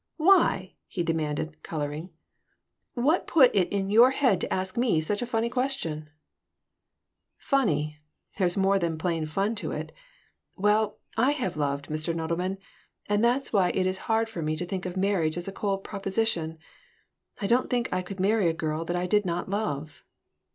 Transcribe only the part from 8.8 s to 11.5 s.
than fun in it. Well, I